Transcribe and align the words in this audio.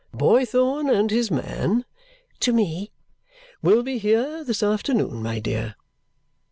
Boythorn 0.15 0.89
and 0.89 1.11
his 1.11 1.29
man," 1.29 1.85
to 2.39 2.51
me, 2.51 2.89
"will 3.61 3.83
be 3.83 3.99
here 3.99 4.43
this 4.43 4.63
afternoon, 4.63 5.21
my 5.21 5.37
dear." 5.37 5.75